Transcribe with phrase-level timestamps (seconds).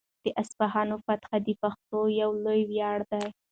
[0.23, 3.25] د اصفهان فتحه د پښتنو یو لوی ویاړ دی.